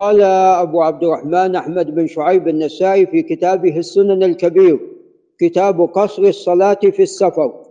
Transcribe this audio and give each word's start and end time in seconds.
قال 0.00 0.22
أبو 0.22 0.82
عبد 0.82 1.04
الرحمن 1.04 1.56
أحمد 1.56 1.94
بن 1.94 2.06
شعيب 2.06 2.48
النسائي 2.48 3.06
في 3.06 3.22
كتابه 3.22 3.78
السنن 3.78 4.22
الكبير 4.22 4.80
كتاب 5.40 5.80
قصر 5.80 6.22
الصلاة 6.22 6.74
في 6.74 7.02
السفر. 7.02 7.66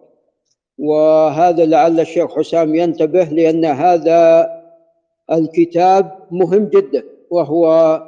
وهذا 0.78 1.66
لعل 1.66 2.00
الشيخ 2.00 2.38
حسام 2.38 2.76
ينتبه 2.76 3.24
لأن 3.24 3.66
هذا 3.66 4.50
الكتاب 5.32 6.20
مهم 6.32 6.66
جدا 6.66 7.04
وهو 7.30 8.02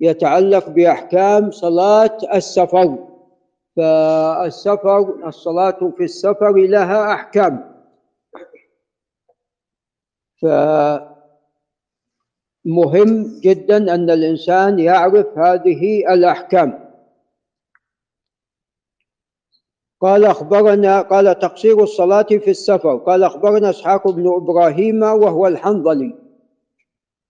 يتعلق 0.00 0.68
بأحكام 0.68 1.50
صلاة 1.50 2.18
السفر. 2.34 2.98
فالسفر 3.76 5.26
الصلاة 5.26 5.92
في 5.96 6.04
السفر 6.04 6.52
لها 6.52 7.12
أحكام. 7.12 7.70
فمهم 12.64 13.40
جدا 13.40 13.94
أن 13.94 14.10
الإنسان 14.10 14.78
يعرف 14.78 15.38
هذه 15.38 16.12
الأحكام. 16.14 16.90
قال 20.00 20.24
أخبرنا 20.24 21.00
قال 21.00 21.38
تقصير 21.38 21.82
الصلاة 21.82 22.22
في 22.22 22.50
السفر. 22.50 22.96
قال 22.96 23.24
أخبرنا 23.24 23.70
إسحاق 23.70 24.10
بن 24.10 24.34
إبراهيم 24.34 25.02
وهو 25.02 25.46
الحنظلي. 25.46 26.14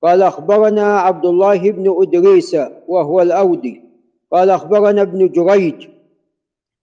قال 0.02 0.22
أخبرنا 0.22 0.98
عبد 0.98 1.26
الله 1.26 1.70
بن 1.70 1.94
أدريس 2.02 2.56
وهو 2.88 3.22
الأودي. 3.22 3.82
قال 4.32 4.50
أخبرنا 4.50 5.02
ابن 5.02 5.28
جريج 5.28 5.88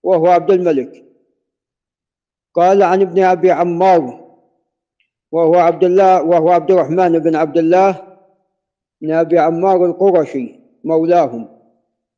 وهو 0.02 0.26
عبد 0.26 0.50
الملك. 0.50 1.04
قال 2.54 2.82
عن 2.82 3.02
ابن 3.02 3.22
أبي 3.22 3.50
عمار 3.50 4.28
وهو 5.32 5.54
عبد 5.54 5.84
الله 5.84 6.22
وهو 6.22 6.50
عبد 6.50 6.70
الرحمن 6.70 7.18
بن 7.18 7.36
عبد 7.36 7.58
الله 7.58 8.07
بن 9.02 9.12
أبي 9.12 9.38
عمار 9.38 9.86
القرشي 9.86 10.60
مولاهم. 10.84 11.48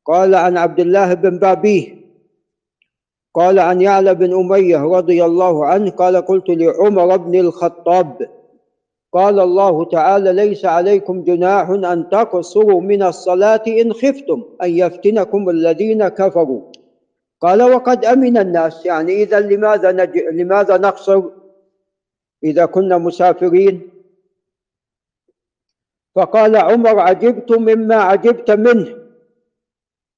قال 0.05 0.35
عن 0.35 0.57
عبد 0.57 0.79
الله 0.79 1.13
بن 1.13 1.39
بابيه. 1.39 2.01
قال 3.33 3.59
عن 3.59 3.81
يعلى 3.81 4.15
بن 4.15 4.33
أمية 4.33 4.77
رضي 4.77 5.25
الله 5.25 5.65
عنه 5.65 5.91
قال 5.91 6.17
قلت 6.17 6.49
لعمر 6.49 7.17
بن 7.17 7.39
الخطاب 7.39 8.29
قال 9.13 9.39
الله 9.39 9.85
تعالى 9.85 10.33
ليس 10.33 10.65
عليكم 10.65 11.23
جناح 11.23 11.69
أن 11.69 12.09
تقصروا 12.09 12.81
من 12.81 13.03
الصلاة 13.03 13.63
إن 13.67 13.93
خفتم 13.93 14.43
أن 14.63 14.69
يفتنكم 14.69 15.49
الذين 15.49 16.07
كفروا 16.07 16.61
قال 17.41 17.63
وقد 17.63 18.05
أمن 18.05 18.37
الناس 18.37 18.85
يعني 18.85 19.23
إذا 19.23 19.39
لماذا 19.39 19.91
نج... 19.91 20.17
لماذا 20.17 20.77
نقصر؟ 20.77 21.23
إذا 22.43 22.65
كنا 22.65 22.97
مسافرين 22.97 23.81
فقال 26.15 26.55
عمر 26.55 26.99
عجبت 26.99 27.51
مما 27.51 27.95
عجبت 27.95 28.51
منه. 28.51 28.97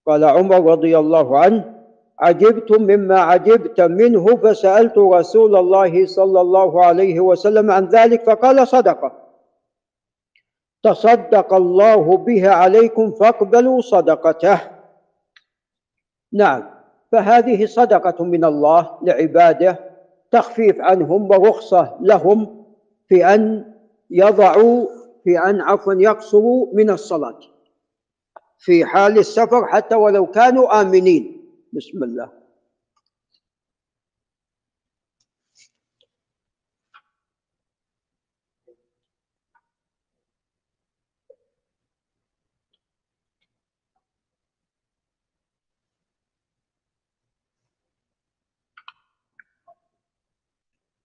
قال 0.08 0.24
عمر 0.24 0.72
رضي 0.72 0.98
الله 0.98 1.40
عنه 1.40 1.86
عجبت 2.20 2.72
مما 2.72 3.20
عجبت 3.20 3.82
منه 3.82 4.26
فسألت 4.36 4.98
رسول 4.98 5.56
الله 5.56 6.06
صلى 6.06 6.42
الله 6.42 6.86
عليه 6.86 7.20
وسلم 7.20 7.72
عن 7.72 7.86
ذلك 7.86 8.24
فقال 8.24 8.68
صدقه 8.68 9.12
تصدق 10.84 11.54
الله 11.54 12.18
بها 12.18 12.52
عليكم 12.52 13.12
فاقبلوا 13.12 13.82
صدقته. 13.82 14.62
نعم 16.34 16.70
فهذه 17.12 17.66
صدقة 17.66 18.24
من 18.24 18.46
الله 18.46 18.98
لعباده 19.02 19.80
تخفيف 20.32 20.82
عنهم 20.82 21.32
ورخصة 21.32 21.98
لهم 22.02 22.66
في 23.08 23.26
أن 23.26 23.74
يضعوا 24.10 24.88
في 25.24 25.40
أن 25.40 25.62
عفوا 25.62 25.94
يقصروا 25.94 26.76
من 26.76 26.90
الصلاة. 26.90 27.40
في 28.60 28.86
حال 28.86 29.18
السفر 29.18 29.68
حتى 29.68 29.96
ولو 29.96 30.28
كانوا 30.28 30.82
آمنين. 30.82 31.50
بسم 31.74 32.04
الله. 32.04 32.44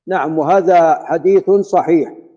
نعم 0.06 0.38
وهذا 0.38 1.04
حديث 1.04 1.50
صحيح. 1.50 2.27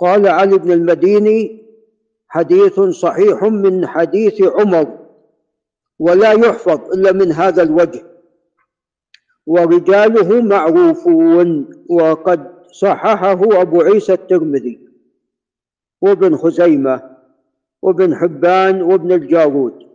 قال 0.00 0.28
علي 0.28 0.58
بن 0.58 0.72
المديني 0.72 1.66
حديث 2.28 2.80
صحيح 2.80 3.42
من 3.42 3.86
حديث 3.86 4.42
عمر 4.42 4.98
ولا 5.98 6.32
يحفظ 6.32 6.92
إلا 6.92 7.12
من 7.12 7.32
هذا 7.32 7.62
الوجه 7.62 8.02
ورجاله 9.46 10.42
معروفون 10.42 11.70
وقد 11.90 12.64
صححه 12.72 13.60
أبو 13.62 13.80
عيسى 13.80 14.12
الترمذي 14.12 14.88
وابن 16.00 16.36
خزيمة 16.36 17.16
وابن 17.82 18.16
حبان 18.16 18.82
وابن 18.82 19.12
الجارود. 19.12 19.90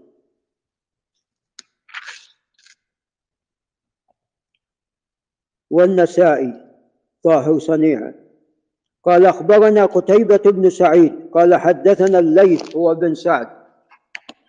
والنسائي 5.69 6.53
طاهر 7.23 7.59
صنيعة. 7.59 8.24
قال 9.05 9.25
أخبرنا 9.25 9.85
قتيبة 9.85 10.41
بن 10.45 10.69
سعيد 10.69 11.29
قال 11.33 11.55
حدثنا 11.55 12.19
الليث 12.19 12.75
هو 12.75 12.95
بن 12.95 13.15
سعد 13.15 13.47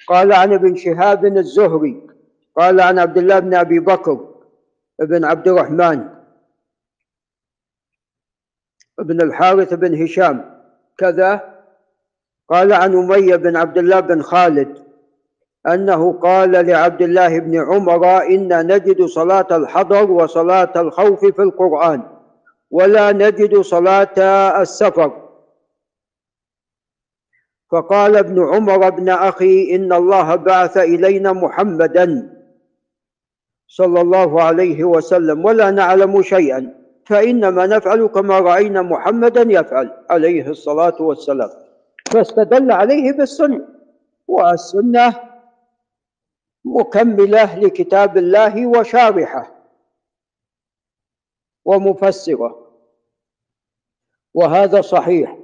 قال 0.09 0.33
عن 0.33 0.53
ابن 0.53 0.77
شهاب 0.77 1.27
الزهري 1.27 2.07
قال 2.57 2.81
عن 2.81 2.99
عبد 2.99 3.19
الله 3.19 3.39
بن 3.39 3.55
أبي 3.55 3.79
بكر 3.79 4.35
بن 4.99 5.25
عبد 5.25 5.49
الرحمن 5.49 6.09
بن 8.99 9.21
الحارث 9.21 9.75
بن 9.75 10.03
هشام 10.03 10.61
كذا 10.99 11.57
قال 12.49 12.73
عن 12.73 12.95
أمية 12.97 13.37
بن 13.37 13.57
عبد 13.57 13.79
الله 13.79 14.01
بن 14.01 14.23
خالد 14.23 14.87
أنه 15.67 16.13
قال 16.13 16.51
لعبد 16.51 17.03
الله 17.03 17.39
بن 17.39 17.57
عمر 17.59 18.23
إنا 18.23 18.63
نجد 18.63 19.03
صلاة 19.03 19.47
الحضر 19.51 20.11
وصلاة 20.11 20.73
الخوف 20.77 21.25
في 21.25 21.43
القرآن 21.43 22.16
ولا 22.77 23.13
نجد 23.13 23.61
صلاة 23.61 24.17
السفر. 24.63 25.11
فقال 27.71 28.17
ابن 28.17 28.55
عمر 28.55 28.87
ابن 28.87 29.09
أخي 29.09 29.75
إن 29.75 29.93
الله 29.93 30.35
بعث 30.35 30.77
إلينا 30.77 31.33
محمدا 31.33 32.33
صلى 33.69 34.01
الله 34.01 34.43
عليه 34.43 34.85
وسلم 34.85 35.45
ولا 35.45 35.71
نعلم 35.71 36.23
شيئا 36.23 36.75
فإنما 37.07 37.67
نفعل 37.67 38.07
كما 38.07 38.39
رأينا 38.39 38.83
محمدا 38.83 39.43
يفعل 39.43 40.05
عليه 40.11 40.49
الصلاة 40.51 41.03
والسلام. 41.03 41.51
فاستدل 42.13 42.73
عليه 42.73 43.13
بالسنة 43.13 43.69
والسنة 44.29 45.15
مكملة 46.65 47.59
لكتاب 47.59 48.17
الله 48.17 48.67
وشارحة 48.67 49.53
ومفسرة. 51.65 52.66
وهذا 54.37 54.81
صحيح. 54.81 55.37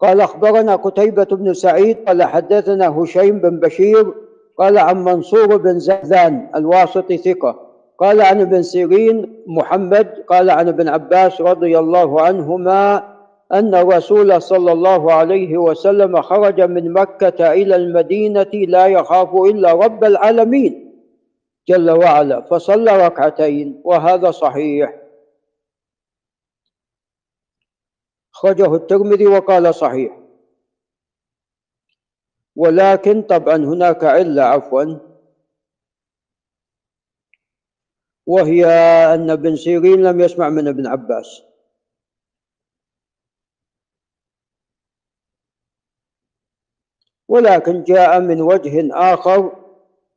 قال 0.00 0.20
أخبرنا 0.20 0.76
قتيبة 0.76 1.24
بن 1.24 1.54
سعيد 1.54 1.96
قال 2.08 2.22
حدثنا 2.22 2.88
هشيم 2.88 3.38
بن 3.38 3.60
بشير 3.60 4.14
قال 4.58 4.78
عن 4.78 5.04
منصور 5.04 5.56
بن 5.56 5.78
زهدان 5.78 6.50
الواسطي 6.56 7.16
ثقة 7.16 7.60
قال 7.98 8.20
عن 8.20 8.40
ابن 8.40 8.62
سيرين 8.62 9.44
محمد 9.46 10.24
قال 10.28 10.50
عن 10.50 10.68
ابن 10.68 10.88
عباس 10.88 11.40
رضي 11.40 11.78
الله 11.78 12.20
عنهما 12.22 13.14
أن 13.52 13.74
الرسول 13.74 14.42
صلى 14.42 14.72
الله 14.72 15.12
عليه 15.12 15.56
وسلم 15.56 16.22
خرج 16.22 16.60
من 16.60 16.92
مكة 16.92 17.52
إلى 17.52 17.76
المدينة 17.76 18.50
لا 18.52 18.86
يخاف 18.86 19.34
إلا 19.34 19.72
رب 19.72 20.04
العالمين. 20.04 20.85
جل 21.68 21.90
وعلا 21.90 22.40
فصلى 22.40 23.06
ركعتين 23.06 23.82
وهذا 23.84 24.30
صحيح. 24.30 25.02
خرجه 28.32 28.74
الترمذي 28.74 29.26
وقال 29.26 29.74
صحيح. 29.74 30.20
ولكن 32.56 33.22
طبعا 33.22 33.56
هناك 33.56 34.04
علة 34.04 34.42
عفوا. 34.42 34.84
وهي 38.26 38.66
أن 39.14 39.30
ابن 39.30 39.56
سيرين 39.56 40.02
لم 40.02 40.20
يسمع 40.20 40.48
من 40.48 40.68
ابن 40.68 40.86
عباس. 40.86 41.42
ولكن 47.28 47.82
جاء 47.82 48.20
من 48.20 48.40
وجه 48.40 48.88
آخر 49.14 49.65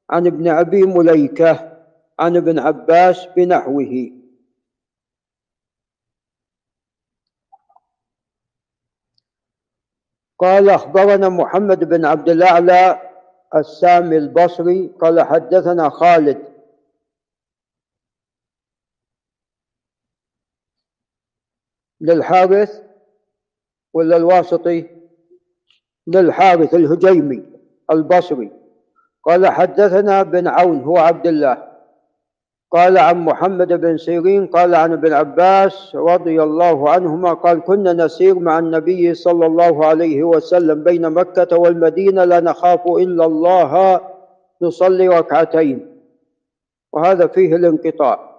عن 0.09 0.27
ابن 0.27 0.47
أبي 0.47 0.83
مليكة 0.83 1.85
عن 2.19 2.37
ابن 2.37 2.59
عباس 2.59 3.25
بنحوه. 3.25 4.19
قال 10.39 10.69
أخبرنا 10.69 11.29
محمد 11.29 11.83
بن 11.83 12.05
عبد 12.05 12.29
الأعلى 12.29 13.01
السامي 13.55 14.17
البصري 14.17 14.87
قال 14.87 15.21
حدثنا 15.21 15.89
خالد. 15.89 16.49
للحارث 22.01 22.83
ولا 23.93 24.17
الواسطي؟ 24.17 25.09
للحارث 26.07 26.73
الهجيمي 26.73 27.45
البصري. 27.91 28.58
قال 29.29 29.47
حدثنا 29.47 30.23
بن 30.23 30.47
عون 30.47 30.81
هو 30.81 30.97
عبد 30.97 31.27
الله. 31.27 31.57
قال 32.71 32.97
عن 32.97 33.25
محمد 33.25 33.73
بن 33.73 33.97
سيرين 33.97 34.47
قال 34.47 34.75
عن 34.75 34.93
ابن 34.93 35.13
عباس 35.13 35.95
رضي 35.95 36.43
الله 36.43 36.89
عنهما 36.89 37.33
قال 37.33 37.61
كنا 37.61 37.93
نسير 37.93 38.39
مع 38.39 38.59
النبي 38.59 39.13
صلى 39.13 39.45
الله 39.45 39.85
عليه 39.85 40.23
وسلم 40.23 40.83
بين 40.83 41.09
مكة 41.09 41.57
والمدينة 41.57 42.23
لا 42.23 42.39
نخاف 42.39 42.87
إلا 42.87 43.25
الله 43.25 44.01
نصلي 44.61 45.07
ركعتين. 45.07 46.01
وهذا 46.93 47.27
فيه 47.27 47.55
الانقطاع. 47.55 48.29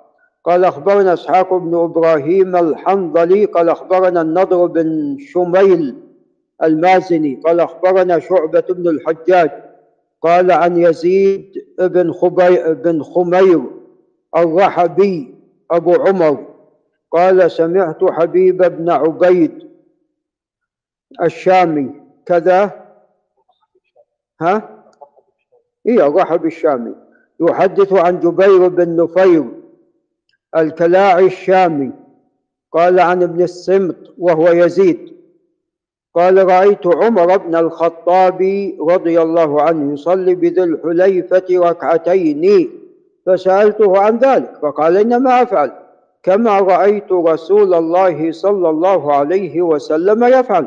قال 0.45 0.65
أخبرنا 0.65 1.13
إسحاق 1.13 1.55
بن 1.55 1.75
إبراهيم 1.75 2.57
الحنظلي 2.57 3.45
قال 3.45 3.69
أخبرنا 3.69 4.23
النضر 4.23 4.67
بن 4.67 5.17
شميل 5.21 5.95
المازني 6.63 7.41
قال 7.45 7.61
أخبرنا 7.61 8.19
شعبة 8.19 8.65
بن 8.71 8.89
الحجاج. 8.89 9.70
قال 10.23 10.53
عن 10.53 10.77
يزيد 10.77 11.53
بن, 11.79 12.13
خبي 12.13 12.75
بن 12.75 13.03
خمير 13.03 13.63
الرحبي 14.37 15.35
أبو 15.71 15.95
عمر 15.95 16.47
قال 17.13 17.51
سمعت 17.51 18.05
حبيب 18.05 18.57
بن 18.57 18.91
عبيد 18.91 19.71
الشامي 21.23 21.91
كذا. 22.27 22.87
ها؟ 24.41 24.85
إيه 25.87 26.07
الرحب 26.07 26.47
الشامي. 26.47 26.95
يحدث 27.41 27.93
عن 27.93 28.21
جبير 28.21 28.69
بن 28.69 28.97
نفير 28.97 29.45
الكلاعي 30.57 31.27
الشامي 31.27 31.93
قال 32.73 33.01
عن 33.01 33.23
ابن 33.23 33.43
السمط 33.43 34.15
وهو 34.19 34.49
يزيد. 34.49 35.20
قال 36.15 36.49
رأيت 36.49 36.87
عمر 36.87 37.37
بن 37.37 37.57
الخطاب 37.57 38.73
رضي 38.81 39.23
الله 39.23 39.63
عنه 39.63 39.93
يصلي 39.93 40.35
بذي 40.35 40.63
الحليفة 40.63 41.45
ركعتين 41.51 42.71
فسألته 43.27 43.99
عن 43.99 44.19
ذلك 44.19 44.51
فقال 44.63 44.97
إنما 44.97 45.43
أفعل. 45.43 45.73
كما 46.23 46.59
رأيت 46.59 47.13
رسول 47.13 47.75
الله 47.75 48.33
صلى 48.33 48.69
الله 48.69 49.15
عليه 49.15 49.63
وسلم 49.63 50.25
يفعل. 50.25 50.67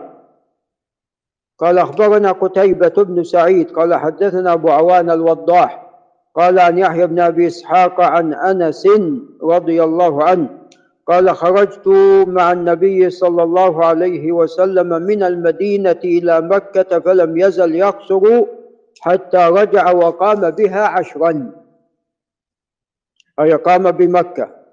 قال 1.60 1.78
أخبرنا 1.78 2.31
قتيبة 2.31 2.94
بن 2.98 3.24
سعيد 3.24 3.72
قال 3.72 3.96
حدثنا 3.96 4.54
أبو 4.54 4.69
عوان 4.69 5.10
الوضاح 5.12 5.84
قال 6.36 6.60
عن 6.60 6.78
يحيى 6.78 7.07
بن 7.07 7.19
أبي 7.19 7.48
إسحاق 7.48 8.01
عن 8.01 8.34
أنس 8.34 8.88
رضي 9.44 9.84
الله 9.84 10.24
عنه 10.24 10.50
قال 11.07 11.35
خرجت 11.35 11.88
مع 12.27 12.51
النبي 12.51 13.09
صلى 13.09 13.44
الله 13.44 13.85
عليه 13.85 14.31
وسلم 14.31 14.88
من 14.88 15.23
المدينة 15.23 16.00
إلى 16.03 16.41
مكة 16.41 17.00
فلم 17.00 17.38
يزل 17.38 17.75
يقصر 17.75 18.45
حتى 19.01 19.38
رجع 19.38 19.91
وقام 19.91 20.50
بها 20.50 20.88
عشرا. 20.88 21.51
أي 23.39 23.53
قام 23.53 23.91
بمكة. 23.91 24.63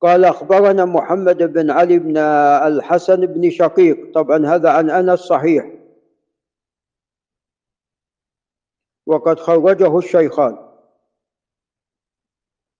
قال 0.00 0.24
أخبرنا 0.24 0.84
محمد 0.84 1.42
بن 1.42 1.70
علي 1.70 1.98
بن 1.98 2.16
الحسن 2.16 3.26
بن 3.26 3.50
شقيق. 3.50 4.12
طبعا 4.14 4.46
هذا 4.46 4.70
عن 4.70 4.90
أنس 4.90 5.20
صحيح. 5.20 5.72
وقد 9.06 9.40
خرجه 9.40 9.98
الشيخان. 9.98 10.71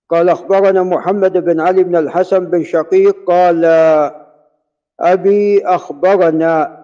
قال 0.08 0.28
أخبرنا 0.28 0.82
محمد 0.82 1.32
بن 1.32 1.60
علي 1.60 1.82
بن 1.82 1.96
الحسن 1.96 2.44
بن 2.44 2.64
شقيق 2.64 3.24
قال 3.26 3.64
أبي 5.00 5.66
أخبرنا. 5.66 6.82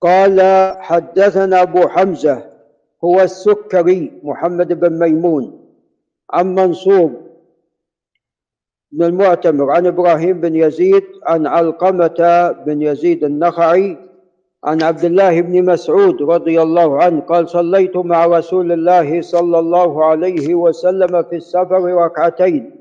قال 0.00 0.40
حدثنا 0.80 1.62
أبو 1.62 1.88
حمزة 1.88 2.50
هو 3.04 3.20
السكري 3.20 4.20
محمد 4.22 4.72
بن 4.72 4.98
ميمون 4.98 5.74
عن 6.30 6.54
منصور 6.54 7.22
بن 8.92 9.04
المعتمر 9.04 9.70
عن 9.70 9.86
إبراهيم 9.86 10.40
بن 10.40 10.56
يزيد 10.56 11.04
عن 11.22 11.46
علقمة 11.46 12.50
بن 12.66 12.82
يزيد 12.82 13.24
النخعي 13.24 14.11
عن 14.64 14.82
عبد 14.82 15.04
الله 15.04 15.40
بن 15.40 15.64
مسعود 15.64 16.22
رضي 16.22 16.62
الله 16.62 17.02
عنه 17.02 17.20
قال 17.20 17.48
صليت 17.48 17.96
مع 17.96 18.26
رسول 18.26 18.72
الله 18.72 19.22
صلى 19.22 19.58
الله 19.58 20.04
عليه 20.04 20.54
وسلم 20.54 21.22
في 21.22 21.36
السفر 21.36 21.82
ركعتين 21.84 22.76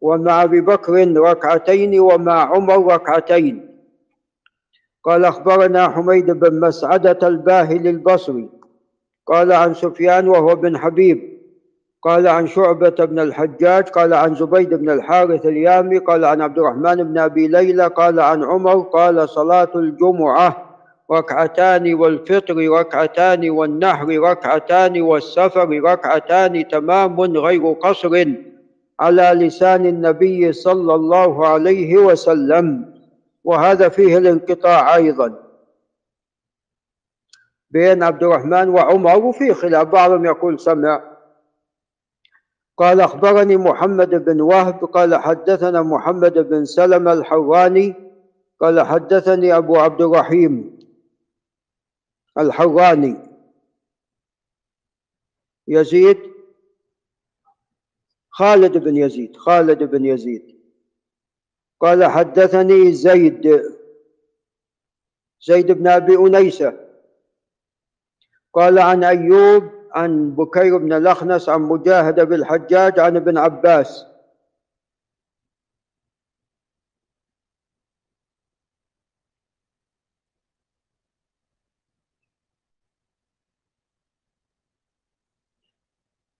ومع 0.00 0.42
أبي 0.42 0.60
بكر 0.60 1.12
ركعتين 1.16 2.00
ومع 2.00 2.56
عمر 2.56 2.94
ركعتين. 2.94 3.68
قال 5.04 5.24
أخبرنا 5.24 5.88
حميد 5.88 6.30
بن 6.30 6.60
مسعدة 6.60 7.28
الباهلي 7.28 7.90
البصري 7.90 8.48
قال 9.26 9.52
عن 9.52 9.74
سفيان 9.74 10.28
وهو 10.28 10.54
بن 10.54 10.78
حبيب 10.78 11.36
قال 12.02 12.28
عن 12.28 12.46
شعبة 12.46 13.04
بن 13.04 13.18
الحجاج 13.18 13.88
قال 13.88 14.14
عن 14.14 14.34
زبيد 14.34 14.74
بن 14.74 14.90
الحارث 14.90 15.46
اليامي 15.46 15.98
قال 15.98 16.24
عن 16.24 16.42
عبد 16.42 16.58
الرحمن 16.58 16.94
بن 16.94 17.18
أبي 17.18 17.48
ليلى 17.48 17.86
قال 17.86 18.20
عن 18.20 18.44
عمر 18.44 18.80
قال 18.80 19.28
صلاة 19.28 19.70
الجمعة. 19.74 20.65
ركعتان 21.12 21.94
والفطر 21.94 22.56
ركعتان 22.68 23.50
والنحر 23.50 24.08
ركعتان 24.08 25.02
والسفر 25.02 25.68
ركعتان 25.68 26.68
تمام 26.68 27.20
غير 27.20 27.72
قصر 27.72 28.24
على 29.00 29.22
لسان 29.22 29.86
النبي 29.86 30.52
صلى 30.52 30.94
الله 30.94 31.46
عليه 31.46 31.96
وسلم. 31.96 32.94
وهذا 33.44 33.88
فيه 33.88 34.18
الانقطاع 34.18 34.96
أيضا. 34.96 35.34
بين 37.70 38.02
عبد 38.02 38.22
الرحمن 38.22 38.68
وعمر 38.68 39.24
وفي 39.24 39.54
خلاف 39.54 39.88
بعضهم 39.88 40.24
يقول 40.24 40.60
سمع. 40.60 41.02
قال 42.76 43.00
أخبرني 43.00 43.56
محمد 43.56 44.24
بن 44.24 44.40
وهب 44.40 44.84
قال 44.84 45.14
حدثنا 45.14 45.82
محمد 45.82 46.38
بن 46.38 46.64
سلمة 46.64 47.12
الحراني 47.12 47.94
قال 48.60 48.80
حدثني 48.80 49.56
أبو 49.56 49.76
عبد 49.76 50.02
الرحيم. 50.02 50.76
الحراني 52.38 53.16
يزيد 55.68 56.18
خالد 58.30 58.78
بن 58.78 58.96
يزيد 58.96 59.36
خالد 59.36 59.82
بن 59.82 60.04
يزيد. 60.04 60.56
قال 61.80 62.04
حدثني 62.04 62.92
زيد 62.92 63.62
زيد 65.40 65.72
بن 65.72 65.86
أبي 65.86 66.16
انيسه 66.16 66.86
قال 68.52 68.78
عن 68.78 69.04
أيوب 69.04 69.70
عن 69.92 70.30
بكير 70.30 70.76
بن 70.76 70.92
الأخنس 70.92 71.48
عن 71.48 71.62
مجاهد 71.62 72.20
بالحجاج 72.20 73.00
عن 73.00 73.16
ابن 73.16 73.38
عباس. 73.38 74.06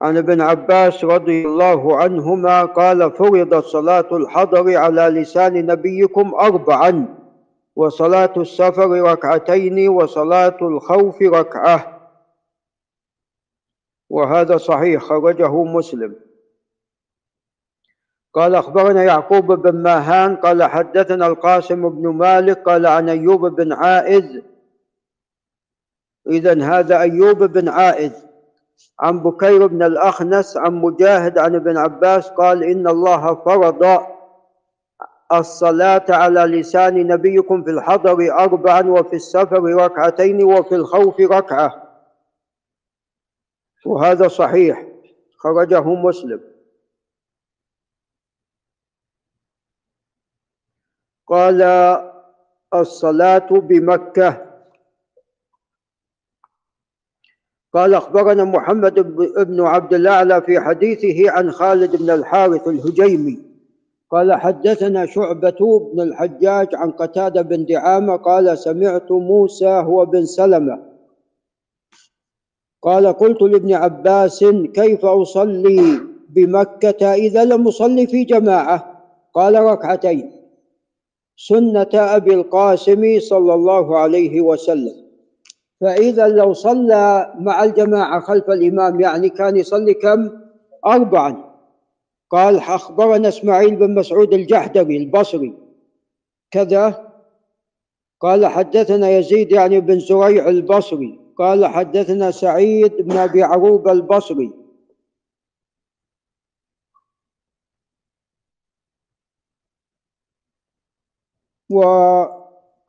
عن 0.02 0.16
ابن 0.16 0.40
عباس 0.40 1.04
رضي 1.04 1.46
الله 1.46 1.96
عنهما 1.96 2.64
قال 2.64 3.12
فرضت 3.12 3.64
صلاة 3.64 4.08
الحضر 4.12 4.76
على 4.76 5.02
لسان 5.02 5.66
نبيكم 5.66 6.34
أربعا 6.34 7.16
وصلاة 7.76 8.32
السفر 8.36 8.90
ركعتين 8.90 9.88
وصلاة 9.88 10.56
الخوف 10.62 11.22
ركعة. 11.22 11.92
وهذا 14.10 14.56
صحيح 14.56 15.02
خرجه 15.02 15.64
مسلم. 15.64 16.16
قال 18.34 18.54
أخبرنا 18.54 19.04
يعقوب 19.04 19.52
بن 19.52 19.82
ماهان 19.82 20.36
قال 20.36 20.62
حدثنا 20.62 21.26
القاسم 21.26 21.88
بن 21.88 22.08
مالك 22.08 22.58
قال 22.58 22.86
عن 22.86 23.08
أيوب 23.08 23.46
بن 23.46 23.72
عائذ. 23.72 24.42
إذا 26.26 26.64
هذا 26.64 27.00
أيوب 27.00 27.42
بن 27.42 27.68
عائذ. 27.68 28.25
عن 29.00 29.21
بكير 29.21 29.66
بن 29.66 29.83
الأخنس 29.83 30.56
عن 30.56 30.75
مجاهد 30.75 31.38
عن 31.38 31.54
ابن 31.54 31.76
عباس 31.76 32.28
قال 32.28 32.64
إن 32.64 32.88
الله 32.88 33.35
فرض 33.35 34.06
الصلاة 35.33 36.04
على 36.09 36.40
لسان 36.40 37.06
نبيكم 37.06 37.62
في 37.64 37.71
الحضر 37.71 38.33
أربعا 38.33 38.83
وفي 38.83 39.16
السفر 39.16 39.62
ركعتين 39.62 40.45
وفي 40.45 40.75
الخوف 40.75 41.21
ركعة. 41.21 41.83
وهذا 43.87 44.28
صحيح. 44.28 44.87
خرجه 45.38 45.80
مسلم. 45.80 46.40
قال 51.26 51.62
الصلاة 52.75 53.49
بمكة 53.50 54.45
قال 57.76 57.95
أخبرنا 57.95 58.45
محمد 58.45 58.95
بن 59.37 59.61
عبد 59.61 59.95
الأعلى 59.95 60.42
في 60.42 60.61
حديثه 60.61 61.30
عن 61.30 61.50
خالد 61.50 61.97
بن 61.97 62.11
الحارث 62.11 62.68
الهجيمي. 62.68 63.38
قال 64.11 64.35
حدثنا 64.35 65.06
شعبة 65.06 65.90
بن 65.92 66.00
الحجاج 66.00 66.75
عن 66.75 66.90
قتادة 66.90 67.42
بن 67.42 67.64
دعامة 67.64 68.16
قال 68.16 68.59
سمعت 68.59 69.12
موسى 69.12 69.66
هو 69.66 70.04
بن 70.06 70.25
سلمة. 70.25 70.83
قال 72.83 73.06
قلت 73.06 73.42
لابن 73.42 73.75
عباس 73.75 74.45
كيف 74.75 75.04
أصلي 75.04 76.00
بمكة 76.28 77.14
إذا 77.14 77.45
لم 77.45 77.68
أصلي 77.68 78.06
في 78.06 78.25
جماعة؟ 78.25 79.02
قال 79.35 79.54
ركعتين. 79.54 80.33
سنة 81.37 81.90
أبي 81.95 82.35
القاسم 82.35 83.21
صلى 83.21 83.54
الله 83.54 83.99
عليه 83.99 84.40
وسلم. 84.40 85.05
فإذا 85.80 86.28
لو 86.28 86.52
صلى 86.52 87.35
مع 87.38 87.64
الجماعة 87.64 88.21
خلف 88.21 88.50
الإمام 88.50 89.00
يعني 89.00 89.28
كان 89.28 89.56
يصلي 89.56 89.95
كم؟ 89.95 90.30
أربعا. 90.87 91.56
قال 92.30 92.59
أخبرنا 92.59 93.28
إسماعيل 93.28 93.76
بن 93.76 93.95
مسعود 93.95 94.35
الجحدري 94.35 94.97
البصري. 94.97 95.54
كذا. 96.50 97.12
قال 98.21 98.47
حدثنا 98.47 99.11
يزيد 99.11 99.52
يعني 99.52 99.80
بن 99.80 99.99
زريع 100.00 100.49
البصري. 100.49 101.18
قال 101.38 101.66
حدثنا 101.66 102.30
سعيد 102.30 102.92
بن 102.97 103.16
أبي 103.16 103.42
عروبة 103.42 103.92
البصري. 103.92 104.52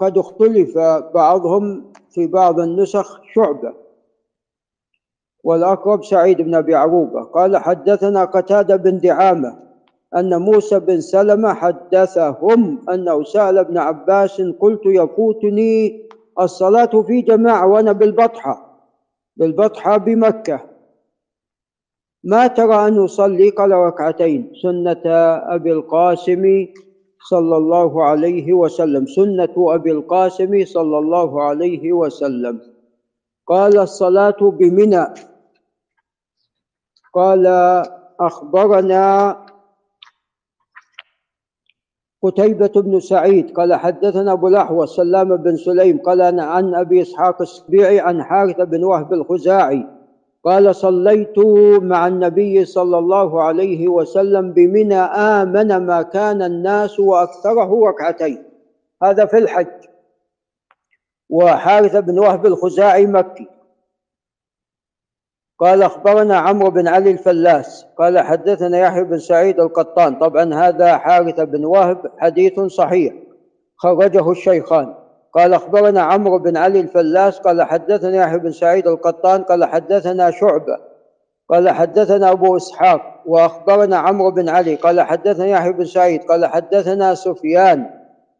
وقد 0.01 0.17
اختلف 0.17 0.77
بعضهم 1.13 1.93
في 2.09 2.27
بعض 2.27 2.59
النسخ 2.59 3.21
شعبة. 3.33 3.73
والأقرب 5.43 6.03
سعيد 6.03 6.41
بن 6.41 6.55
أبي 6.55 6.75
عروبة. 6.75 7.23
قال 7.23 7.57
حدثنا 7.57 8.25
قتادة 8.25 8.75
بن 8.75 8.99
دعامة 8.99 9.59
أن 10.15 10.41
موسى 10.41 10.79
بن 10.79 11.01
سلمة 11.01 11.53
حدثهم 11.53 12.89
أنه 12.89 13.23
سأل 13.23 13.57
ابن 13.57 13.77
عباس 13.77 14.41
قلت 14.41 14.81
يفوتني 14.85 16.07
الصلاة 16.39 17.01
في 17.01 17.21
جماعة 17.21 17.67
وأنا 17.67 17.91
بالبطحة 17.91 18.79
بالبطحة 19.37 19.97
بمكة. 19.97 20.59
ما 22.23 22.47
ترى 22.47 22.87
أن 22.87 23.03
أصلي؟ 23.03 23.49
قال 23.49 23.71
ركعتين. 23.71 24.51
سنة 24.61 25.01
أبي 25.55 25.71
القاسم 25.71 26.67
صلى 27.19 27.57
الله 27.57 28.03
عليه 28.03 28.53
وسلم. 28.53 29.05
سنة 29.05 29.53
أبي 29.57 29.91
القاسم 29.91 30.65
صلى 30.65 30.97
الله 30.97 31.43
عليه 31.43 31.93
وسلم. 31.93 32.61
قال 33.47 33.79
الصلاة 33.79 34.37
بمنى. 34.41 35.05
قال 37.13 37.47
أخبرنا 38.19 39.37
قتيبة 42.23 42.73
بن 42.75 42.99
سعيد. 42.99 43.53
قال 43.53 43.73
حدثنا 43.73 44.31
أبو 44.31 44.47
الأحوص 44.47 44.95
سلام 44.95 45.35
بن 45.35 45.55
سليم. 45.57 45.97
قال 45.97 46.39
عن 46.39 46.75
أبي 46.75 47.01
إسحاق 47.01 47.41
السبيعي 47.41 47.99
عن 47.99 48.23
حارثة 48.23 48.63
بن 48.63 48.83
وهب 48.83 49.13
الخزاعي. 49.13 49.96
قال 50.47 50.75
صليت 50.75 51.39
مع 51.81 52.07
النبي 52.07 52.65
صلى 52.65 52.97
الله 52.97 53.43
عليه 53.43 53.87
وسلم 53.87 54.51
بمنى 54.51 54.99
آمن 54.99 55.77
ما 55.77 56.01
كان 56.01 56.41
الناس 56.41 56.99
وأكثره 56.99 57.89
ركعتين. 57.89 58.43
هذا 59.03 59.25
في 59.25 59.37
الحج. 59.37 59.87
وحارثة 61.29 61.99
بن 61.99 62.19
وهب 62.19 62.45
الخزاعي 62.45 63.05
مكي. 63.05 63.47
قال 65.59 65.83
أخبرنا 65.83 66.37
عمرو 66.37 66.69
بن 66.69 66.87
علي 66.87 67.11
الفلاس. 67.11 67.85
قال 67.97 68.19
حدثنا 68.19 68.79
يحيى 68.79 69.03
بن 69.03 69.19
سعيد 69.19 69.59
القطان. 69.59 70.19
طبعا 70.19 70.53
هذا 70.53 70.97
حارثة 70.97 71.43
بن 71.43 71.65
وهب 71.65 72.11
حديث 72.17 72.59
صحيح. 72.59 73.13
خرجه 73.77 74.31
الشيخان. 74.31 75.06
قال 75.37 75.53
أخبرنا 75.53 76.01
عمرو 76.01 76.39
بن 76.39 76.57
علي 76.57 76.79
الفلاس 76.79 77.39
قال 77.39 77.63
حدثنا 77.63 78.17
يحيى 78.17 78.37
بن 78.37 78.51
سعيد 78.51 78.87
القطان 78.87 79.43
قال 79.43 79.65
حدثنا 79.65 80.31
شعبة 80.31 80.77
قال 81.49 81.69
حدثنا 81.69 82.31
أبو 82.31 82.57
إسحاق 82.57 83.01
وأخبرنا 83.25 83.97
عمرو 83.97 84.31
بن 84.31 84.49
علي 84.49 84.75
قال 84.75 85.01
حدثنا 85.01 85.45
يحيى 85.45 85.71
بن 85.71 85.85
سعيد 85.85 86.23
قال 86.23 86.45
حدثنا 86.45 87.15
سفيان 87.15 87.89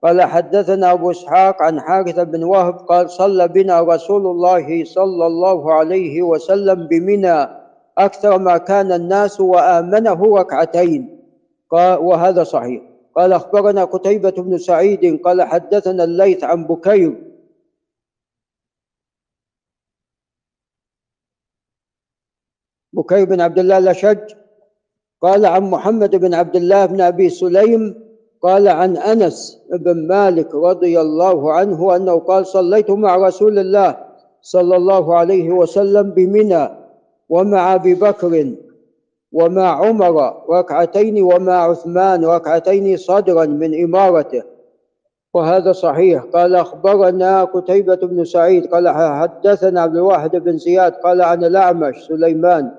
قال 0.04 0.22
حدثنا 0.22 0.92
أبو 0.92 1.12
إسحاق 1.12 1.62
عن 1.62 1.82
حارثة 1.82 2.24
بن 2.24 2.44
وهب 2.44 2.74
قال 2.74 3.10
صلى 3.10 3.48
بنا 3.48 3.82
رسول 3.82 4.26
الله 4.26 4.84
صلى 4.84 5.28
الله 5.28 5.74
عليه 5.74 6.22
وسلم 6.22 6.88
بمنى 6.88 7.48
أكثر 7.98 8.38
ما 8.38 8.58
كان 8.58 8.92
الناس 8.92 9.42
وآمنه 9.42 10.38
ركعتين. 10.38 11.20
قال 11.72 12.00
وهذا 12.00 12.44
صحيح. 12.44 12.82
قال 13.18 13.34
أخبرنا 13.34 13.84
قتيبة 13.84 14.30
بن 14.30 14.58
سعيد 14.58 15.22
قال 15.22 15.42
حدثنا 15.42 16.04
الليث 16.04 16.44
عن 16.44 16.68
بكير. 16.68 17.24
بكير 22.94 23.26
بن 23.26 23.42
عبد 23.42 23.60
الله 23.60 23.78
الأشج 23.78 24.34
قال 25.22 25.46
عن 25.46 25.64
محمد 25.64 26.16
بن 26.16 26.34
عبد 26.34 26.56
الله 26.56 26.86
بن 26.86 27.02
أبي 27.02 27.30
سليم 27.30 27.96
قال 28.42 28.68
عن 28.68 28.98
أنس 28.98 29.62
بن 29.72 30.08
مالك 30.08 30.56
رضي 30.56 31.02
الله 31.02 31.54
عنه 31.54 31.96
أنه 31.96 32.20
قال 32.20 32.48
صليت 32.48 32.92
مع 32.92 33.16
رسول 33.16 33.60
الله 33.60 34.08
صلى 34.42 34.76
الله 34.76 35.16
عليه 35.18 35.52
وسلم 35.52 36.12
بمنى 36.12 36.70
ومع 37.30 37.76
أبي 37.76 37.94
بكر 37.94 38.56
ومع 39.38 39.86
عمر 39.86 40.34
ركعتين 40.50 41.24
ومع 41.24 41.54
عثمان 41.54 42.26
ركعتين 42.26 42.98
صدرا 42.98 43.46
من 43.46 43.84
إمارته. 43.84 44.44
وهذا 45.34 45.72
صحيح. 45.72 46.24
قال 46.24 46.56
أخبرنا 46.56 47.44
قتيبة 47.44 47.96
بن 47.96 48.26
سعيد 48.26 48.66
قال 48.66 48.90
حدثنا 48.90 49.82
عبد 49.82 49.96
الواحد 49.96 50.36
بن 50.36 50.58
زياد 50.58 50.94
قال 50.94 51.22
عن 51.22 51.44
الأعمش 51.44 52.06
سليمان 52.08 52.72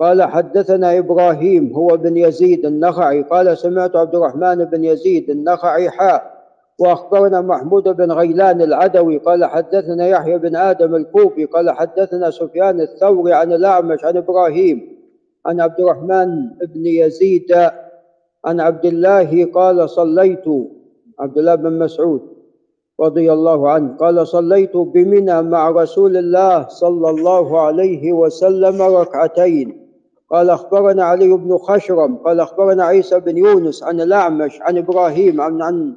قال 0.00 0.22
حدثنا 0.22 0.98
إبراهيم 0.98 1.72
هو 1.74 1.86
بن 1.86 2.16
يزيد 2.16 2.66
النخعي 2.66 3.22
قال 3.22 3.58
سمعت 3.58 3.96
عبد 3.96 4.14
الرحمن 4.14 4.64
بن 4.64 4.84
يزيد 4.84 5.30
النخعي 5.30 5.90
حاء. 5.90 6.32
وأخبرنا 6.78 7.40
محمود 7.40 7.88
بن 7.88 8.12
غيلان 8.12 8.62
العدوي 8.62 9.18
قال 9.18 9.44
حدثنا 9.44 10.06
يحيى 10.06 10.38
بن 10.38 10.56
آدم 10.56 10.94
الكوفي 10.94 11.44
قال 11.44 11.70
حدثنا 11.70 12.30
سفيان 12.30 12.80
الثوري 12.80 13.32
عن 13.32 13.52
الأعمش 13.52 14.04
عن 14.04 14.16
إبراهيم 14.16 14.91
عن 15.46 15.60
عبد 15.60 15.80
الرحمن 15.80 16.48
بن 16.74 16.86
يزيد 16.86 17.52
عن 18.44 18.60
عبد 18.60 18.86
الله 18.86 19.44
قال 19.44 19.90
صليت. 19.90 20.44
عبد 21.18 21.38
الله 21.38 21.54
بن 21.54 21.78
مسعود 21.78 22.22
رضي 23.00 23.32
الله 23.32 23.70
عنه 23.70 23.96
قال 23.96 24.26
صليت 24.26 24.76
بمنى 24.76 25.42
مع 25.42 25.70
رسول 25.70 26.16
الله 26.16 26.68
صلى 26.68 27.10
الله 27.10 27.60
عليه 27.60 28.12
وسلم 28.12 28.82
ركعتين. 28.82 29.82
قال 30.32 30.50
أخبرنا 30.50 31.04
علي 31.04 31.28
بن 31.28 31.58
خشرم 31.58 32.16
قال 32.16 32.40
أخبرنا 32.40 32.84
عيسى 32.84 33.20
بن 33.20 33.36
يونس 33.36 33.82
عن 33.82 34.00
الأعمش 34.00 34.62
عن 34.62 34.78
إبراهيم 34.78 35.40
عن 35.40 35.62
عن 35.62 35.96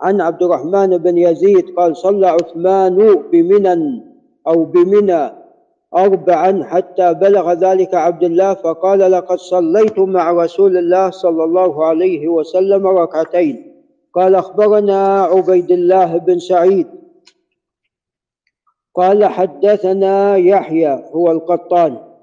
عن 0.00 0.20
عبد 0.20 0.42
الرحمن 0.42 0.98
بن 0.98 1.18
يزيد 1.18 1.70
قال 1.76 1.96
صلى 1.96 2.26
عثمان 2.26 3.22
بمنى 3.32 4.02
أو 4.46 4.64
بمنى 4.64 5.43
أربعا 5.96 6.64
حتى 6.64 7.14
بلغ 7.14 7.52
ذلك 7.52 7.94
عبد 7.94 8.22
الله 8.24 8.54
فقال 8.54 8.98
لقد 8.98 9.38
صليت 9.38 9.98
مع 9.98 10.32
رسول 10.32 10.76
الله 10.76 11.10
صلى 11.10 11.44
الله 11.44 11.86
عليه 11.86 12.28
وسلم 12.28 12.86
ركعتين. 12.86 13.84
قال 14.14 14.34
أخبرنا 14.34 15.22
عبيد 15.22 15.70
الله 15.70 16.16
بن 16.16 16.38
سعيد. 16.38 16.88
قال 18.94 19.24
حدثنا 19.24 20.36
يحيى 20.36 21.10
هو 21.14 21.30
القطان. 21.30 22.14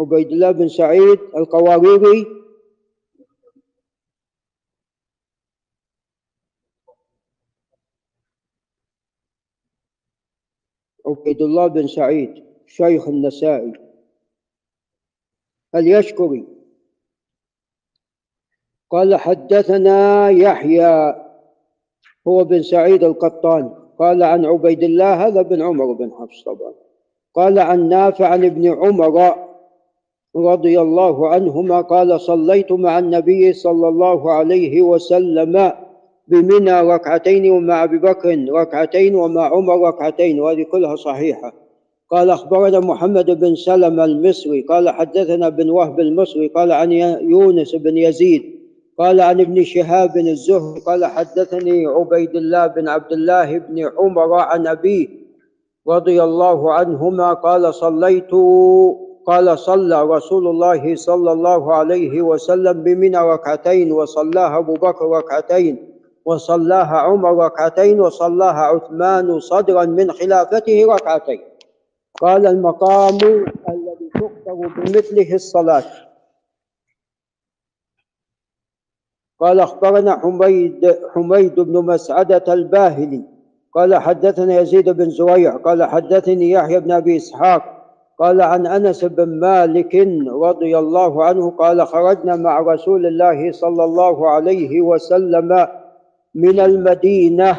عبيد 0.00 0.30
الله 0.32 0.50
بن 0.50 0.68
سعيد 0.68 1.18
القواريري 1.36 2.26
عبيد 11.08 11.42
الله 11.42 11.66
بن 11.66 11.86
سعيد 11.86 12.44
شيخ 12.66 13.08
النسائي. 13.08 13.72
اليشكري 15.74 16.44
قال 18.90 19.16
حدثنا 19.16 20.30
يحيى 20.30 21.14
هو 22.28 22.44
بن 22.44 22.62
سعيد 22.62 23.04
القطان 23.04 23.74
قال 23.98 24.22
عن 24.22 24.44
عبيد 24.46 24.82
الله 24.82 25.26
هذا 25.26 25.42
بن 25.42 25.62
عمر 25.62 25.92
بن 25.92 26.12
حفص 26.12 26.44
طبعا. 26.44 26.74
قال 27.34 27.58
عن 27.58 27.88
نافع 27.88 28.28
عن 28.28 28.44
ابن 28.44 28.66
عمر 28.66 29.48
رضي 30.36 30.80
الله 30.80 31.28
عنهما 31.28 31.80
قال 31.80 32.20
صليت 32.20 32.72
مع 32.72 32.98
النبي 32.98 33.52
صلى 33.52 33.88
الله 33.88 34.32
عليه 34.32 34.82
وسلم 34.82 35.72
بمنى 36.28 36.80
ركعتين 36.80 37.50
ومع 37.50 37.84
أبي 37.84 37.98
بكر 37.98 38.46
ركعتين 38.50 39.14
ومع 39.14 39.46
عمر 39.46 39.88
ركعتين 39.88 40.40
وهذه 40.40 40.62
كلها 40.62 40.96
صحيحة. 40.96 41.52
قال 42.10 42.30
أخبرنا 42.30 42.80
محمد 42.80 43.40
بن 43.40 43.54
سلمه 43.54 44.04
المصري 44.04 44.60
قال 44.60 44.90
حدثنا 44.90 45.48
بن 45.48 45.70
وهب 45.70 46.00
المصري 46.00 46.48
قال 46.48 46.72
عن 46.72 46.92
يونس 46.92 47.74
بن 47.74 47.96
يزيد 47.96 48.42
قال 48.98 49.20
عن 49.20 49.40
ابن 49.40 49.64
شهاب 49.64 50.12
بن 50.12 50.28
الزهري 50.28 50.80
قال 50.80 51.06
حدثني 51.06 51.86
عبيد 51.86 52.36
الله 52.36 52.66
بن 52.66 52.88
عبد 52.88 53.12
الله 53.12 53.58
بن 53.58 53.90
عمر 53.98 54.34
عن 54.34 54.66
أبيه 54.66 55.08
رضي 55.88 56.22
الله 56.22 56.72
عنهما 56.72 57.32
قال 57.32 57.74
صليت 57.74 58.30
قال 59.26 59.58
صلى 59.58 60.02
رسول 60.02 60.46
الله 60.46 60.94
صلى 60.94 61.32
الله 61.32 61.74
عليه 61.74 62.22
وسلم 62.22 62.82
بمنى 62.82 63.18
ركعتين 63.18 63.92
وصلاها 63.92 64.58
أبو 64.58 64.74
بكر 64.74 65.08
ركعتين. 65.08 65.87
وصلاها 66.28 66.96
عمر 67.08 67.44
ركعتين 67.44 68.00
وصلاها 68.00 68.62
عثمان 68.72 69.40
صدرا 69.40 69.84
من 69.84 70.12
خلافته 70.12 70.86
ركعتين. 70.88 71.40
قال 72.20 72.46
المقام 72.46 73.16
الذي 73.68 74.08
تختر 74.14 74.54
بمثله 74.76 75.34
الصلاة. 75.34 75.84
قال 79.40 79.60
أخبرنا 79.60 80.18
حميد 80.18 80.98
حميد 81.14 81.60
بن 81.60 81.84
مسعدة 81.86 82.44
الباهلي. 82.48 83.22
قال 83.72 83.94
حدثنا 83.94 84.60
يزيد 84.60 84.88
بن 84.90 85.10
زريع. 85.10 85.56
قال 85.56 85.84
حدثني 85.84 86.50
يحيى 86.50 86.80
بن 86.80 86.92
أبي 86.92 87.16
إسحاق. 87.16 87.62
قال 88.18 88.42
عن 88.42 88.66
أنس 88.66 89.04
بن 89.04 89.40
مالك 89.40 89.94
رضي 90.28 90.78
الله 90.78 91.24
عنه 91.24 91.50
قال 91.50 91.86
خرجنا 91.86 92.36
مع 92.36 92.60
رسول 92.60 93.06
الله 93.06 93.52
صلى 93.52 93.84
الله 93.84 94.30
عليه 94.30 94.80
وسلم 94.80 95.68
من 96.38 96.60
المدينة 96.60 97.56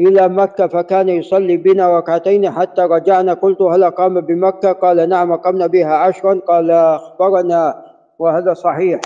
إلى 0.00 0.28
مكة 0.28 0.66
فكان 0.66 1.08
يصلي 1.08 1.56
بنا 1.56 1.98
ركعتين 1.98 2.50
حتى 2.50 2.82
رجعنا. 2.82 3.34
قلت 3.34 3.62
هل 3.62 3.84
قام 3.84 4.20
بمكة؟ 4.20 4.72
قال 4.72 5.08
نعم 5.08 5.36
قمنا 5.36 5.66
بها 5.66 5.94
عشرا. 5.94 6.40
قال 6.48 6.70
أخبرنا. 6.70 7.82
وهذا 8.18 8.54
صحيح. 8.54 9.00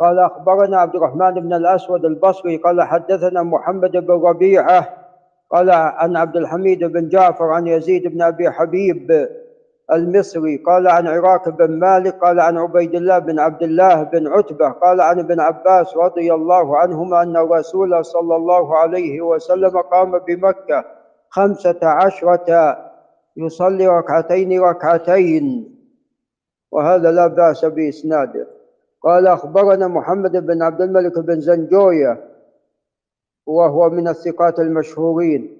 قال 0.00 0.18
أخبرنا 0.18 0.78
عبد 0.78 0.94
الرحمن 0.96 1.34
بن 1.34 1.52
الأسود 1.52 2.04
البصري. 2.04 2.56
قال 2.56 2.82
حدثنا 2.82 3.42
محمد 3.42 3.90
بن 3.90 4.14
ربيعة. 4.14 4.88
قال 5.50 5.70
عن 5.70 6.16
عبد 6.16 6.36
الحميد 6.36 6.84
بن 6.84 7.08
جعفر 7.08 7.44
عن 7.44 7.66
يزيد 7.66 8.06
بن 8.06 8.22
أبي 8.22 8.50
حبيب. 8.50 9.28
المصري 9.92 10.56
قال 10.56 10.88
عن 10.88 11.06
عراك 11.06 11.48
بن 11.48 11.78
مالك 11.78 12.14
قال 12.14 12.40
عن 12.40 12.58
عبيد 12.58 12.94
الله 12.94 13.18
بن 13.18 13.38
عبد 13.38 13.62
الله 13.62 14.02
بن 14.02 14.26
عتبة 14.28 14.68
قال 14.68 15.00
عن 15.00 15.18
ابن 15.18 15.40
عباس 15.40 15.96
رضي 15.96 16.34
الله 16.34 16.78
عنهما 16.78 17.22
أن 17.22 17.36
الرسول 17.36 18.04
صلى 18.04 18.36
الله 18.36 18.76
عليه 18.76 19.20
وسلم 19.20 19.80
قام 19.80 20.18
بمكة 20.18 20.84
خمسة 21.30 21.78
عشرة 21.82 22.78
يصلي 23.36 23.88
ركعتين 23.88 24.60
ركعتين 24.60 25.76
وهذا 26.72 27.12
لا 27.12 27.26
بأس 27.26 27.64
بإسناده. 27.64 28.46
قال 29.02 29.26
أخبرنا 29.26 29.88
محمد 29.88 30.46
بن 30.46 30.62
عبد 30.62 30.80
الملك 30.80 31.18
بن 31.18 31.40
زنجوية 31.40 32.30
وهو 33.46 33.90
من 33.90 34.08
الثقات 34.08 34.58
المشهورين. 34.58 35.58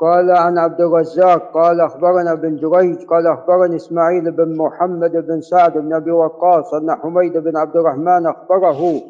قال 0.00 0.30
عن 0.30 0.58
عبد 0.58 0.80
الرزاق 0.80 1.52
قال 1.54 1.80
أخبرنا 1.80 2.34
بن 2.34 2.56
جريج 2.56 3.04
قال 3.06 3.26
أخبرني 3.26 3.76
إسماعيل 3.76 4.30
بن 4.30 4.56
محمد 4.56 5.12
بن 5.26 5.40
سعد 5.40 5.78
بن 5.78 5.94
أبي 5.94 6.10
وقاص 6.10 6.74
أن 6.74 6.94
حميد 6.94 7.36
بن 7.38 7.56
عبد 7.56 7.76
الرحمن 7.76 8.26
أخبره 8.26 9.00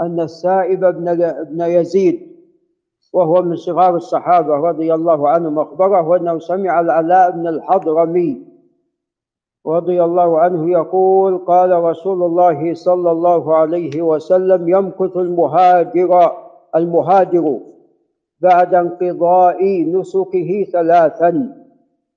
أن 0.00 0.20
السائب 0.20 0.80
بن 0.80 1.14
بن 1.50 1.60
يزيد 1.60 2.30
وهو 3.12 3.42
من 3.42 3.56
صغار 3.56 3.96
الصحابة 3.96 4.54
رضي 4.54 4.94
الله 4.94 5.28
عنهم 5.28 5.58
أخبره 5.58 6.16
أنه 6.16 6.38
سمع 6.38 6.80
العلاء 6.80 7.30
بن 7.30 7.46
الحضرمي 7.46 8.46
رضي 9.66 10.04
الله 10.04 10.38
عنه 10.38 10.70
يقول 10.70 11.38
قال 11.38 11.82
رسول 11.84 12.22
الله 12.22 12.74
صلى 12.74 13.10
الله 13.10 13.56
عليه 13.56 14.02
وسلم 14.02 14.68
يمكث 14.68 15.16
المهاجر 15.16 16.32
المهاجر. 16.76 17.60
بعد 18.40 18.74
انقضاء 18.74 19.84
نسكه 19.90 20.66
ثلاثا 20.72 21.56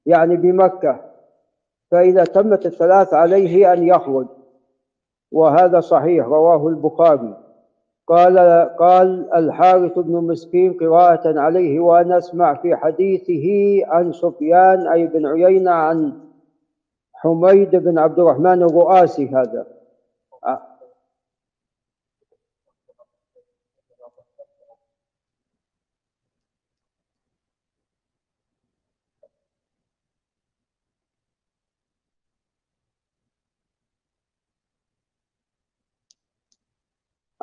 يعني 0.06 0.36
بمكة. 0.36 1.00
فإذا 1.92 2.24
تمت 2.24 2.66
الثلاث 2.66 3.14
عليه 3.14 3.74
أن 3.74 3.84
يخرج. 3.88 4.28
وهذا 5.32 5.80
صحيح 5.80 6.26
رواه 6.26 6.68
البخاري. 6.68 7.38
قال 8.08 8.38
قال 8.80 9.34
الحارث 9.34 10.00
بن 10.00 10.16
مسكين 10.28 10.74
قراءة 10.74 11.40
عليه 11.40 11.80
وأنا 11.80 12.18
أسمع 12.18 12.54
في 12.54 12.76
حديثه 12.76 13.80
عن 13.88 14.12
سفيان 14.12 14.88
أي 14.88 15.08
بن 15.08 15.26
عيينة 15.26 15.72
عن 15.72 16.20
حميد 17.14 17.76
بن 17.76 18.00
عبد 18.00 18.20
الرحمن 18.20 18.64
الرؤاسي 18.64 19.28
هذا. 19.28 19.66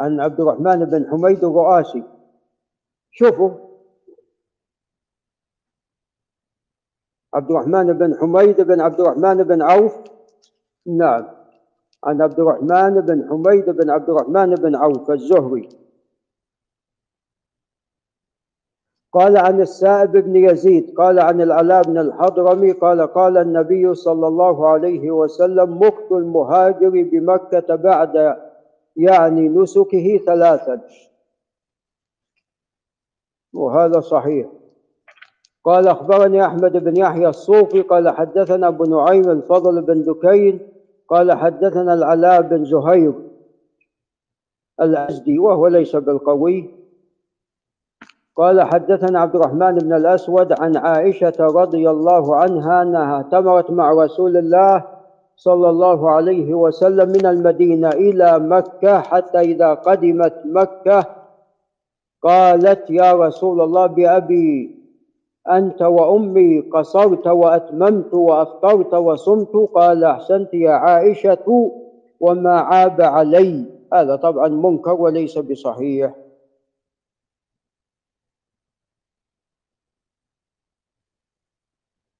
عن 0.00 0.20
عبد 0.20 0.40
الرحمن 0.40 0.84
بن 0.84 1.10
حميد 1.10 1.44
الرؤاسي 1.44 2.02
شوفوا. 3.10 3.50
عبد 7.34 7.50
الرحمن 7.50 7.92
بن 7.92 8.18
حميد 8.20 8.60
بن 8.60 8.80
عبد 8.80 9.00
الرحمن 9.00 9.42
بن 9.42 9.62
عوف. 9.62 9.94
نعم. 10.86 11.26
عن 12.04 12.22
عبد 12.22 12.40
الرحمن 12.40 13.00
بن 13.00 13.28
حميد 13.28 13.70
بن 13.70 13.90
عبد 13.90 14.10
الرحمن 14.10 14.54
بن 14.54 14.76
عوف 14.76 15.10
الزهري. 15.10 15.68
قال 19.12 19.36
عن 19.36 19.60
السائب 19.60 20.12
بن 20.12 20.36
يزيد 20.36 20.94
قال 20.94 21.18
عن 21.18 21.40
العلاء 21.40 21.82
بن 21.82 21.98
الحضرمي 21.98 22.72
قال 22.72 23.06
قال 23.06 23.36
النبي 23.36 23.94
صلى 23.94 24.26
الله 24.26 24.68
عليه 24.68 25.10
وسلم 25.10 25.82
مكت 25.82 26.12
المهاجر 26.12 26.88
بمكة 26.88 27.74
بعد 27.74 28.49
يعني 28.96 29.48
نسكه 29.48 30.20
ثلاثا. 30.26 30.80
وهذا 33.52 34.00
صحيح. 34.00 34.46
قال 35.64 35.88
أخبرني 35.88 36.46
أحمد 36.46 36.72
بن 36.72 36.96
يحيى 36.96 37.28
الصوفي 37.28 37.82
قال 37.82 38.08
حدثنا 38.08 38.68
أبو 38.68 38.84
نعيم 38.84 39.30
الفضل 39.30 39.82
بن 39.82 40.02
دكين 40.02 40.68
قال 41.08 41.32
حدثنا 41.32 41.94
العلاء 41.94 42.42
بن 42.42 42.64
زهير 42.64 43.12
الأزدي 44.80 45.38
وهو 45.38 45.66
ليس 45.66 45.96
بالقوي. 45.96 46.70
قال 48.36 48.62
حدثنا 48.62 49.20
عبد 49.20 49.36
الرحمن 49.36 49.74
بن 49.74 49.92
الأسود 49.92 50.60
عن 50.60 50.76
عائشة 50.76 51.34
رضي 51.40 51.90
الله 51.90 52.36
عنها 52.36 52.82
أنها 52.82 53.14
اعتمرت 53.14 53.70
مع 53.70 53.92
رسول 53.92 54.36
الله 54.36 54.89
صلى 55.40 55.70
الله 55.70 56.10
عليه 56.10 56.54
وسلم 56.54 57.08
من 57.08 57.26
المدينة 57.26 57.88
إلى 57.88 58.38
مكة 58.38 59.00
حتى 59.00 59.40
إذا 59.40 59.74
قدمت 59.74 60.42
مكة 60.44 61.04
قالت 62.22 62.90
يا 62.90 63.12
رسول 63.12 63.60
الله 63.60 63.86
بأبي 63.86 64.76
أنت 65.50 65.82
وأمي 65.82 66.60
قصرت 66.60 67.26
وأتممت 67.26 68.14
وأفطرت 68.14 68.94
وصمت 68.94 69.56
قال 69.74 70.04
أحسنت 70.04 70.54
يا 70.54 70.70
عائشة 70.70 71.72
وما 72.20 72.60
عاب 72.60 73.00
علي. 73.00 73.64
هذا 73.92 74.16
طبعا 74.16 74.48
منكر 74.48 74.94
وليس 74.94 75.38
بصحيح. 75.38 76.14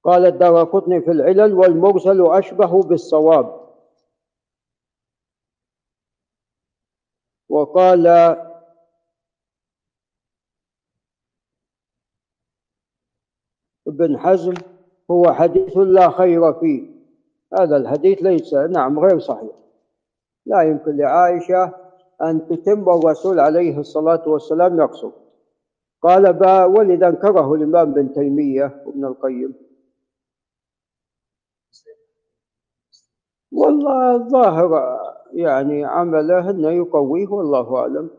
قال 0.03 0.25
الدارقطني 0.25 1.01
في 1.01 1.11
العلل 1.11 1.53
والمرسل 1.53 2.27
أشبه 2.27 2.83
بالصواب. 2.83 3.61
وقال 7.49 8.07
ابن 13.87 14.17
حزم 14.17 14.53
هو 15.11 15.33
حديث 15.33 15.77
لا 15.77 16.09
خير 16.09 16.53
فيه. 16.53 16.91
هذا 17.59 17.77
الحديث 17.77 18.21
ليس 18.21 18.53
نعم 18.53 18.99
غير 18.99 19.19
صحيح. 19.19 19.51
لا 20.45 20.61
يمكن 20.61 20.97
لعائشة 20.97 21.73
أن 22.21 22.47
تتم 22.47 22.89
الرسول 22.89 23.39
عليه 23.39 23.79
الصلاة 23.79 24.29
والسلام 24.29 24.79
يقصر 24.79 25.11
قال 26.01 26.45
ولذا 26.77 27.07
أنكره 27.07 27.53
الإمام 27.53 27.93
بن 27.93 28.13
تيمية 28.13 28.83
وابن 28.85 29.05
القيم. 29.05 29.70
والله 33.51 34.15
الظاهر 34.15 34.99
يعني 35.33 35.85
عمله 35.85 36.49
أنه 36.49 36.69
يقويه 36.69 37.27
والله 37.27 37.77
أعلم. 37.77 38.09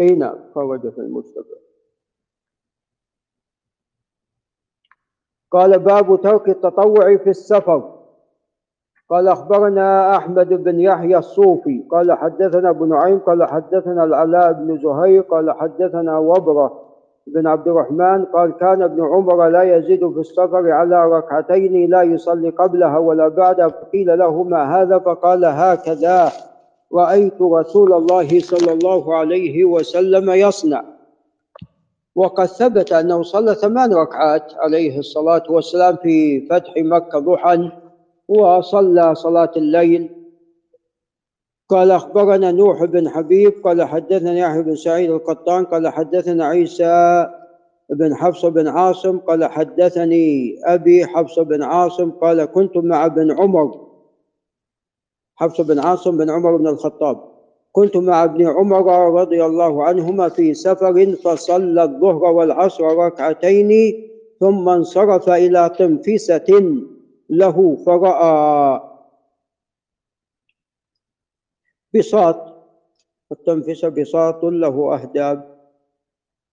إي 0.00 0.06
نعم 0.06 0.52
خرج 0.54 0.92
في 0.92 0.98
المجتمع 0.98 1.44
قال 5.50 5.78
باب 5.78 6.20
ترك 6.20 6.48
التطوع 6.48 7.16
في 7.16 7.30
السفر. 7.30 8.04
قال 9.08 9.28
أخبرنا 9.28 10.16
أحمد 10.16 10.48
بن 10.48 10.80
يحيى 10.80 11.18
الصوفي. 11.18 11.84
قال 11.90 12.12
حدثنا 12.12 12.70
ابن 12.70 12.88
نعيم 12.88 13.18
قال 13.18 13.44
حدثنا 13.44 14.04
العلاء 14.04 14.52
بن 14.52 14.78
زهير 14.82 15.22
قال 15.22 15.52
حدثنا 15.52 16.18
وبرة. 16.18 16.93
بن 17.26 17.46
عبد 17.46 17.68
الرحمن 17.68 18.24
قال 18.24 18.52
كان 18.52 18.82
ابن 18.82 19.02
عمر 19.04 19.48
لا 19.48 19.76
يزيد 19.76 20.12
في 20.12 20.20
السفر 20.20 20.70
على 20.70 21.06
ركعتين 21.10 21.90
لا 21.90 22.02
يصلي 22.02 22.50
قبلها 22.50 22.98
ولا 22.98 23.28
بعدها 23.28 23.68
فقيل 23.68 24.18
له 24.18 24.42
ما 24.42 24.82
هذا؟ 24.82 24.98
فقال 24.98 25.44
هكذا 25.44 26.32
رأيت 26.94 27.42
رسول 27.42 27.92
الله 27.92 28.40
صلى 28.40 28.72
الله 28.72 29.14
عليه 29.16 29.64
وسلم 29.64 30.30
يصنع. 30.30 30.84
وقد 32.14 32.44
ثبت 32.46 32.92
أنه 32.92 33.22
صلى 33.22 33.54
ثمان 33.54 33.94
ركعات 33.94 34.52
عليه 34.56 34.98
الصلاة 34.98 35.42
والسلام 35.48 35.96
في 35.96 36.46
فتح 36.46 36.72
مكة 36.76 37.18
ضحى 37.18 37.70
وصلى 38.28 39.14
صلاة 39.14 39.50
الليل 39.56 40.10
قال 41.68 41.90
أخبرنا 41.90 42.52
نوح 42.52 42.84
بن 42.84 43.08
حبيب 43.08 43.52
قال 43.64 43.84
حدثنا 43.84 44.38
يحيى 44.38 44.62
بن 44.62 44.76
سعيد 44.76 45.10
القطان 45.10 45.64
قال 45.64 45.88
حدثنا 45.88 46.46
عيسى 46.46 47.26
بن 47.90 48.14
حفص 48.14 48.46
بن 48.46 48.68
عاصم 48.68 49.18
قال 49.18 49.44
حدثني 49.44 50.56
أبي 50.64 51.06
حفص 51.06 51.38
بن 51.38 51.62
عاصم 51.62 52.10
قال 52.10 52.44
كنت 52.44 52.76
مع 52.76 53.06
ابن 53.06 53.40
عمر. 53.40 53.86
حفص 55.36 55.60
بن 55.60 55.78
عاصم 55.78 56.16
بن 56.16 56.30
عمر 56.30 56.56
بن 56.56 56.66
الخطاب. 56.66 57.34
كنت 57.72 57.96
مع 57.96 58.24
ابن 58.24 58.46
عمر 58.46 59.14
رضي 59.20 59.44
الله 59.44 59.84
عنهما 59.84 60.28
في 60.28 60.54
سفر 60.54 61.16
فصلى 61.24 61.82
الظهر 61.82 62.24
والعصر 62.24 62.84
ركعتين 62.84 63.70
ثم 64.40 64.68
انصرف 64.68 65.28
إلى 65.28 65.70
تنفسة 65.78 66.76
له 67.30 67.76
فرأى 67.86 68.80
بساط 71.94 72.36
التنفسة 73.32 73.88
بساط 73.88 74.44
له 74.44 74.94
أهداب. 74.94 75.54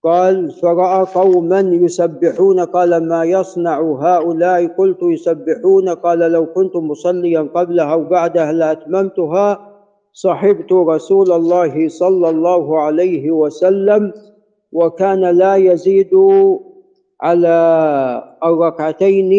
قال 0.03 0.51
فرأى 0.51 1.05
قوما 1.15 1.59
يسبحون 1.59 2.59
قال 2.59 3.07
ما 3.07 3.23
يصنع 3.23 3.81
هؤلاء؟ 3.81 4.67
قلت 4.67 4.97
يسبحون؟ 5.03 5.89
قال 5.89 6.19
لو 6.19 6.45
كنت 6.45 6.75
مصليا 6.75 7.41
قبلها 7.41 7.95
وبعدها 7.95 8.51
لأتممتها 8.51 9.71
صحبت 10.13 10.71
رسول 10.73 11.31
الله 11.31 11.87
صلى 11.87 12.29
الله 12.29 12.79
عليه 12.81 13.31
وسلم 13.31 14.13
وكان 14.71 15.21
لا 15.21 15.55
يزيد 15.55 16.13
على 17.21 17.57
الركعتين 18.43 19.31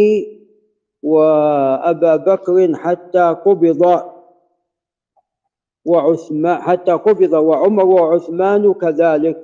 وأبا 1.03 2.17
بكر 2.17 2.75
حتى 2.75 3.37
قبض. 3.47 4.03
وعثمان 5.85 6.63
حتى 6.63 6.93
قبض 6.93 7.33
وعمر 7.33 7.87
وعثمان 7.87 8.75
كذلك. 8.75 9.39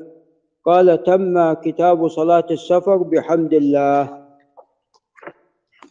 قال 0.65 1.03
تم 1.03 1.53
كتاب 1.53 2.09
صلاة 2.09 2.47
السفر 2.51 2.97
بحمد 2.97 3.55
الله. 3.55 4.27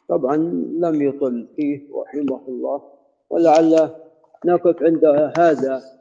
طبعا 0.09 0.35
لم 0.79 1.01
يطل 1.01 1.47
فيه 1.55 1.87
رحمه 1.95 2.41
الله 2.47 2.81
ولعل 3.29 3.89
نقف 4.45 4.83
عند 4.83 5.05
هذا. 5.37 5.96